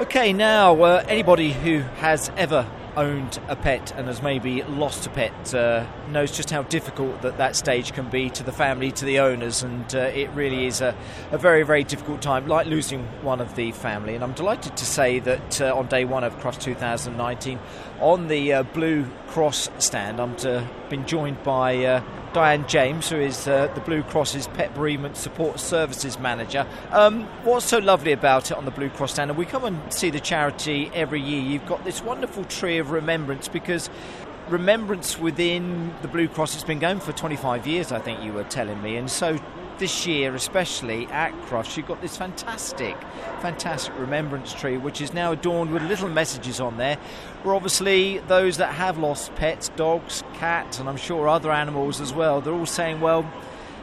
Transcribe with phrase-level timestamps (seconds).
[0.00, 2.66] Okay, now uh, anybody who has ever
[2.96, 7.36] owned a pet and has maybe lost a pet uh, knows just how difficult that
[7.36, 10.80] that stage can be to the family, to the owners, and uh, it really is
[10.80, 10.96] a,
[11.32, 14.14] a, very, very difficult time, like losing one of the family.
[14.14, 17.58] And I'm delighted to say that uh, on day one of Crufts 2019,
[18.00, 22.02] on the uh, Blue Cross stand, I'm to, been joined by uh,
[22.32, 26.66] Diane James, who is uh, the Blue Cross's Pet Bereavement Support Services Manager.
[26.92, 29.92] Um, what's so lovely about it on the Blue Cross stand, and we come and
[29.92, 33.90] see the charity every year, you've got this wonderful tree of remembrance because
[34.48, 38.44] remembrance within the Blue Cross has been going for 25 years, I think you were
[38.44, 39.38] telling me, and so
[39.80, 42.96] this year, especially at Crufts, you've got this fantastic,
[43.40, 46.96] fantastic remembrance tree, which is now adorned with little messages on there.
[47.42, 52.12] Where obviously those that have lost pets, dogs, cats, and I'm sure other animals as
[52.12, 53.28] well, they're all saying, well,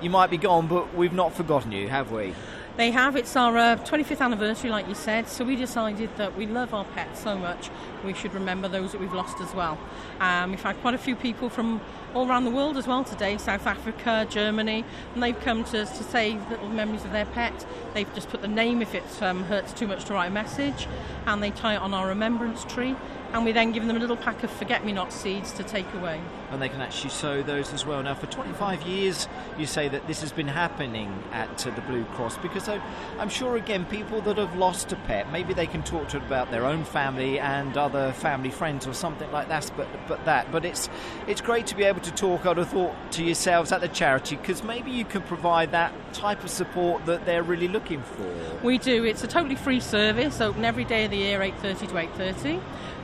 [0.00, 2.34] you might be gone, but we've not forgotten you, have we?
[2.74, 3.16] They have.
[3.16, 6.86] It's our uh, 25th anniversary, like you said, so we decided that we love our
[6.86, 7.68] pets so much,
[8.02, 9.78] we should remember those that we've lost as well.
[10.20, 11.82] Um, we've had quite a few people from
[12.14, 16.02] all around the world as well today South Africa, Germany, and they've come to, to
[16.02, 17.66] say little memories of their pet.
[17.92, 20.88] They've just put the name if it um, hurts too much to write a message,
[21.26, 22.96] and they tie it on our remembrance tree
[23.32, 25.92] and we then give them a little pack of forget me not seeds to take
[25.94, 26.20] away.
[26.50, 28.02] And they can actually sow those as well.
[28.02, 29.26] Now, for 25 years,
[29.58, 32.78] you say that this has been happening at uh, the Blue Cross because I,
[33.18, 36.24] am sure, again, people that have lost a pet, maybe they can talk to it
[36.24, 39.70] about their own family and other family friends or something like that.
[39.78, 40.90] But, but that, but it's
[41.26, 42.44] it's great to be able to talk.
[42.44, 46.44] I'd have thought to yourselves at the charity because maybe you can provide that type
[46.44, 48.30] of support that they're really looking for.
[48.62, 49.04] We do.
[49.04, 52.60] It's a totally free service, open every day of the year, 8:30 to 8:30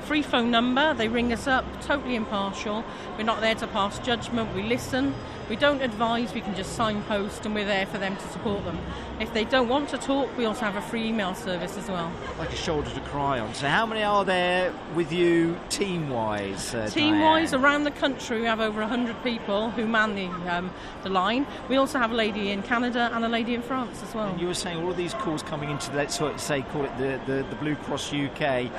[0.09, 0.95] free phone number.
[0.95, 2.83] They ring us up, totally impartial.
[3.19, 4.55] We're not there to pass judgment.
[4.55, 5.15] We listen.
[5.51, 6.33] We don't advise.
[6.33, 8.79] We can just signpost, and we're there for them to support them.
[9.21, 12.11] If they don't want to talk, we also have a free email service as well.
[12.39, 13.53] Like a shoulder to cry on.
[13.53, 16.75] So, how many are there with you team wise?
[16.75, 20.71] Uh, team wise, around the country, we have over 100 people who man the, um,
[21.03, 21.47] the line.
[21.69, 24.31] We also have a lady in Canada and a lady in France as well.
[24.31, 27.21] And you were saying all of these calls coming into, let's say, call it the,
[27.27, 28.71] the, the Blue Cross UK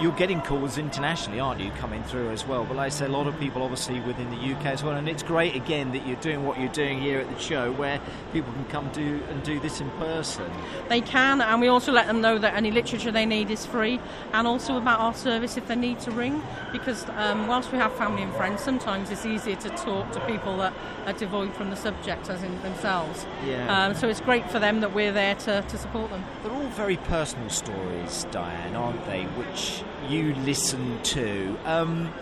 [0.00, 2.64] you're getting calls internationally, aren't you, coming through as well?
[2.64, 5.08] But like I say, a lot of people obviously within the UK as well, and
[5.08, 8.00] it's great again that you're doing what you're doing here at the show, where
[8.32, 10.50] people can come do and do this in person.
[10.88, 14.00] They can, and we also let them know that any literature they need is free,
[14.32, 17.92] and also about our service if they need to ring, because um, whilst we have
[17.94, 20.72] family and friends, sometimes it's easier to talk to people that
[21.06, 23.26] are devoid from the subject as in themselves.
[23.44, 23.86] Yeah.
[23.86, 26.24] Um, so it's great for them that we're there to, to support them.
[26.42, 29.24] They're all very personal stories, Diane, aren't they?
[29.24, 31.56] Which you listen to.
[31.64, 32.12] Um,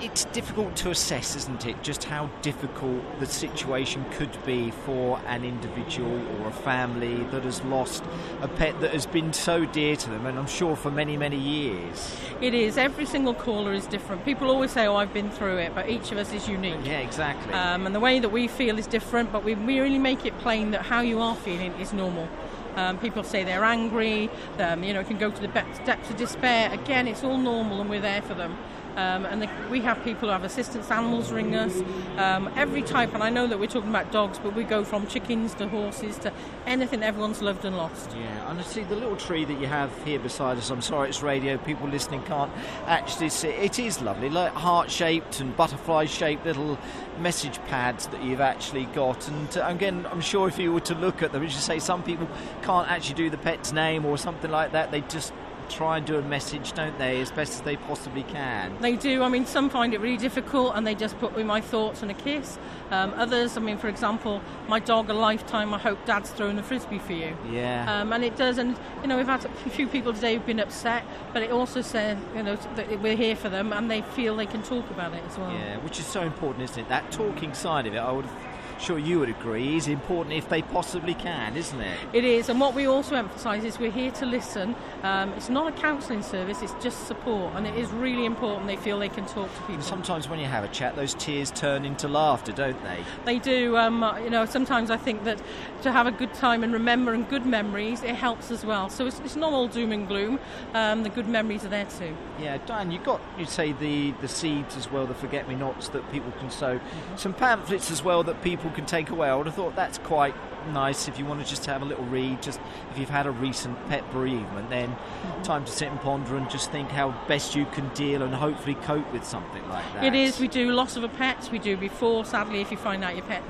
[0.00, 5.44] it's difficult to assess, isn't it, just how difficult the situation could be for an
[5.44, 8.04] individual or a family that has lost
[8.40, 11.38] a pet that has been so dear to them, and I'm sure for many, many
[11.38, 12.16] years.
[12.40, 12.78] It is.
[12.78, 14.24] Every single caller is different.
[14.24, 16.84] People always say, "Oh, I've been through it," but each of us is unique.
[16.84, 17.52] Yeah, exactly.
[17.52, 20.70] Um, and the way that we feel is different, but we really make it plain
[20.70, 22.28] that how you are feeling is normal.
[22.76, 26.16] Um, people say they're angry, um, you know, it can go to the depths of
[26.16, 26.72] despair.
[26.72, 28.56] Again, it's all normal and we're there for them.
[28.96, 31.82] Um, and the, we have people who have assistance animals ring us,
[32.16, 33.12] um, every type.
[33.12, 36.18] And I know that we're talking about dogs, but we go from chickens to horses
[36.18, 36.32] to
[36.66, 38.10] anything everyone's loved and lost.
[38.16, 40.70] Yeah, and I see the little tree that you have here beside us.
[40.70, 42.50] I'm sorry it's radio, people listening can't
[42.86, 43.48] actually see.
[43.48, 46.78] It is lovely, like heart shaped and butterfly shaped little
[47.18, 49.28] message pads that you've actually got.
[49.28, 51.78] And uh, again, I'm sure if you were to look at them, as you say,
[51.78, 52.28] some people
[52.62, 54.90] can't actually do the pet's name or something like that.
[54.90, 55.32] They just
[55.68, 58.76] try and do a message, don't they, as best as they possibly can?
[58.80, 59.22] They do.
[59.22, 62.10] I mean, some find it really difficult and they just put with my thoughts and
[62.10, 62.58] a kiss.
[62.90, 66.62] Um, others, I mean, for example, my dog, a lifetime, I hope dad's throwing a
[66.62, 67.36] frisbee for you.
[67.50, 68.00] Yeah.
[68.00, 68.58] Um, and it does.
[68.58, 71.80] And, you know, we've had a few people today who've been upset, but it also
[71.82, 75.14] says, you know, that we're here for them and they feel they can talk about
[75.14, 75.52] it as well.
[75.52, 76.88] Yeah, which is so important, isn't it?
[76.88, 80.48] That talking side of it, I would have sure you would agree, is important if
[80.48, 81.98] they possibly can, isn't it?
[82.12, 84.74] It is, and what we also emphasise is we're here to listen.
[85.02, 88.76] Um, it's not a counselling service, it's just support, and it is really important they
[88.76, 89.74] feel they can talk to people.
[89.74, 93.04] And sometimes when you have a chat, those tears turn into laughter, don't they?
[93.24, 93.76] They do.
[93.76, 95.40] Um, you know, sometimes I think that
[95.82, 98.88] to have a good time and remember and good memories, it helps as well.
[98.88, 100.38] So it's, it's not all doom and gloom.
[100.74, 102.16] Um, the good memories are there too.
[102.40, 105.88] Yeah, Diane, you got you say the the seeds as well, the forget me nots
[105.88, 106.78] that people can sow.
[106.78, 107.16] Mm-hmm.
[107.16, 109.28] Some pamphlets as well that people people can take away.
[109.28, 110.34] I would have thought that's quite
[110.72, 112.42] nice if you want to just have a little read.
[112.42, 112.58] Just
[112.90, 115.42] if you've had a recent pet bereavement, then mm-hmm.
[115.42, 118.74] time to sit and ponder and just think how best you can deal and hopefully
[118.74, 120.04] cope with something like that.
[120.04, 120.40] It is.
[120.40, 121.48] We do loss of a pet.
[121.52, 122.24] We do before.
[122.24, 123.44] Sadly, if you find out your pet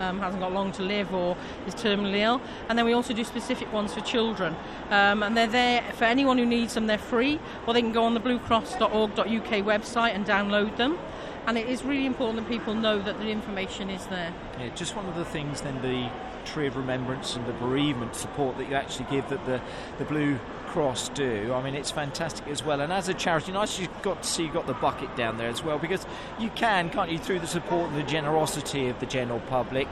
[0.00, 1.36] um, hasn't got long to live or
[1.66, 4.56] is terminally ill, and then we also do specific ones for children,
[4.90, 6.86] um, and they're there for anyone who needs them.
[6.86, 10.98] They're free, or they can go on the bluecross.org.uk website and download them
[11.46, 14.32] and it is really important that people know that the information is there.
[14.58, 16.10] Yeah, just one of the things then the
[16.44, 19.60] Tree of Remembrance and the bereavement support that you actually give that the,
[19.98, 21.52] the Blue Cross do.
[21.52, 22.80] I mean, it's fantastic as well.
[22.80, 25.48] And as a charity, nice you got to see you've got the bucket down there
[25.48, 26.06] as well because
[26.38, 29.86] you can, can't you, through the support and the generosity of the general public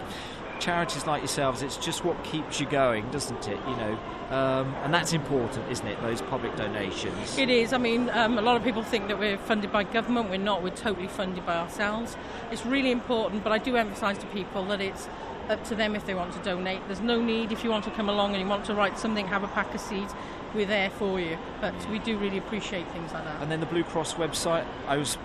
[0.61, 3.59] charities like yourselves, it's just what keeps you going, doesn't it?
[3.67, 3.99] You know,
[4.31, 6.01] um, and that's important, isn't it?
[6.03, 7.37] Those public donations.
[7.37, 7.73] It is.
[7.73, 10.31] I mean, um, a lot of people think that we're funded by government.
[10.31, 10.63] We're not.
[10.63, 12.17] We're totally funded by ourselves.
[12.53, 15.09] It's really important, but I do emphasise to people that it's
[15.49, 16.81] up to them if they want to donate.
[16.87, 19.27] There's no need if you want to come along and you want to write something,
[19.27, 20.15] have a pack of seeds.
[20.55, 21.39] We're there for you.
[21.61, 23.43] But we do really appreciate things like that.
[23.43, 24.65] And then the Blue Cross website.
[24.87, 25.19] I was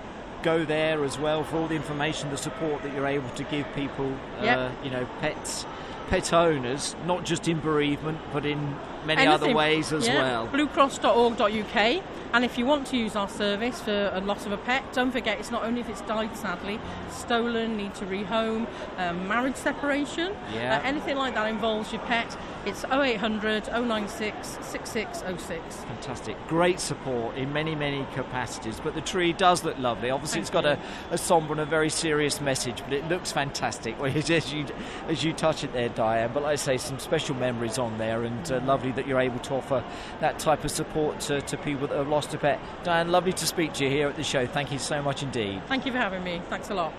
[0.46, 3.66] go there as well for all the information, the support that you're able to give
[3.74, 4.58] people, yep.
[4.60, 5.66] uh, you know, pets,
[6.08, 9.50] pet owners, not just in bereavement, but in many Anything.
[9.50, 10.22] other ways as yeah.
[10.22, 10.48] well.
[10.48, 12.04] Bluecross.org.uk.
[12.34, 15.12] And if you want to use our service for a loss of a pet, don't
[15.12, 18.68] forget it's not only if it's died sadly, stolen, need to rehome,
[18.98, 20.78] um, marriage separation, yeah.
[20.78, 22.38] uh, anything like that involves your pet.
[22.66, 25.76] It's 0800 096 6606.
[25.76, 26.48] Fantastic.
[26.48, 28.80] Great support in many, many capacities.
[28.80, 30.10] But the tree does look lovely.
[30.10, 30.80] Obviously, Thank it's got a,
[31.12, 34.66] a, sombre and a very serious message, but it looks fantastic as you,
[35.08, 36.32] as you touch it there, Diane.
[36.34, 39.40] But like I say, some special memories on there, and uh, lovely that you're able
[39.40, 39.84] to offer
[40.20, 42.60] that type of support to, to people that have lost a pet.
[42.84, 44.48] Diane, lovely to speak to you here at the show.
[44.48, 45.62] Thank you so much indeed.
[45.68, 46.42] Thank you for having me.
[46.50, 46.94] Thanks a lot.